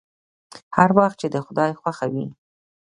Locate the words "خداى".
1.45-1.71